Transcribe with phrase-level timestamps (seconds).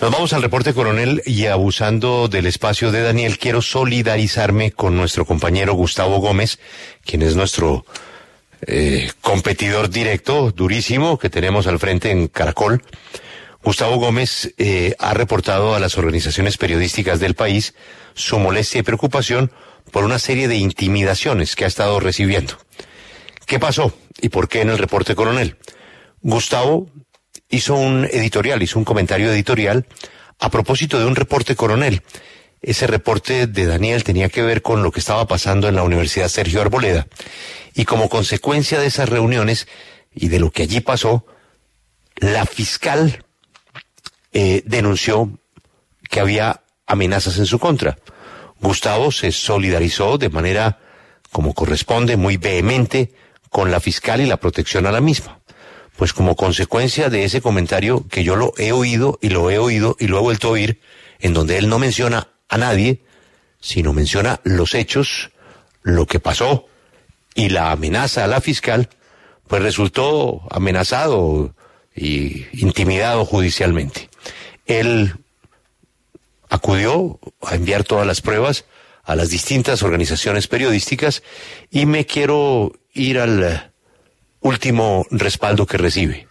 [0.00, 5.26] Nos vamos al reporte coronel y abusando del espacio de Daniel, quiero solidarizarme con nuestro
[5.26, 6.58] compañero Gustavo Gómez,
[7.04, 7.84] quien es nuestro
[8.66, 12.82] eh, competidor directo, durísimo, que tenemos al frente en Caracol.
[13.62, 17.74] Gustavo Gómez eh, ha reportado a las organizaciones periodísticas del país
[18.14, 19.52] su molestia y preocupación
[19.92, 22.54] por una serie de intimidaciones que ha estado recibiendo.
[23.44, 25.58] ¿Qué pasó y por qué en el reporte coronel?
[26.22, 26.88] Gustavo
[27.50, 29.86] hizo un editorial, hizo un comentario editorial
[30.38, 32.02] a propósito de un reporte coronel.
[32.62, 36.28] Ese reporte de Daniel tenía que ver con lo que estaba pasando en la Universidad
[36.28, 37.06] Sergio Arboleda.
[37.74, 39.66] Y como consecuencia de esas reuniones
[40.14, 41.26] y de lo que allí pasó,
[42.16, 43.24] la fiscal
[44.32, 45.38] eh, denunció
[46.08, 47.98] que había amenazas en su contra.
[48.60, 50.78] Gustavo se solidarizó de manera,
[51.32, 53.12] como corresponde, muy vehemente
[53.48, 55.39] con la fiscal y la protección a la misma
[56.00, 59.98] pues como consecuencia de ese comentario que yo lo he oído y lo he oído
[60.00, 60.80] y lo he vuelto a oír,
[61.18, 63.02] en donde él no menciona a nadie,
[63.60, 65.30] sino menciona los hechos,
[65.82, 66.66] lo que pasó
[67.34, 68.88] y la amenaza a la fiscal,
[69.46, 71.54] pues resultó amenazado
[71.94, 74.08] y intimidado judicialmente.
[74.64, 75.16] Él
[76.48, 78.64] acudió a enviar todas las pruebas
[79.04, 81.22] a las distintas organizaciones periodísticas
[81.70, 83.69] y me quiero ir al
[84.40, 86.28] último respaldo que recibe.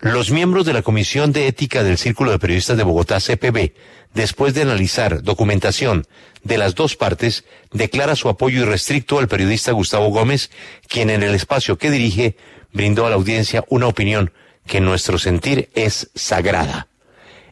[0.00, 3.72] Los miembros de la Comisión de Ética del Círculo de Periodistas de Bogotá, CPB,
[4.14, 6.06] después de analizar documentación
[6.42, 10.50] de las dos partes, declara su apoyo irrestricto al periodista Gustavo Gómez,
[10.88, 12.36] quien en el espacio que dirige
[12.72, 14.32] brindó a la audiencia una opinión
[14.66, 16.88] que en nuestro sentir es sagrada.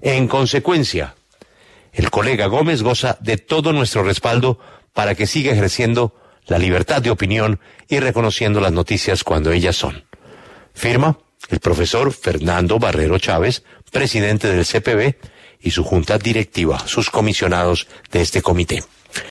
[0.00, 1.14] En consecuencia,
[1.92, 4.58] el colega Gómez goza de todo nuestro respaldo
[4.92, 6.14] para que siga ejerciendo
[6.50, 10.04] la libertad de opinión y reconociendo las noticias cuando ellas son.
[10.74, 11.16] Firma
[11.48, 13.62] el profesor Fernando Barrero Chávez,
[13.92, 15.14] presidente del CPB,
[15.60, 18.82] y su junta directiva, sus comisionados de este comité.